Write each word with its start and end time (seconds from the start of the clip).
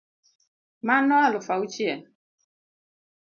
Mano 0.87 1.15
alufu 1.27 1.53
achiel 1.55 2.01